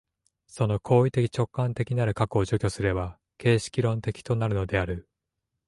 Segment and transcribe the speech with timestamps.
[0.47, 5.07] その行為的直観的なる核を除去すれば形式論理的となるのである。